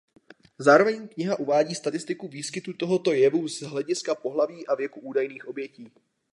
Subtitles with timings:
[0.65, 5.91] Zároveň kniha uvádí statistiku výskytu tohoto jevu z hlediska pohlaví a věku údajných obětí.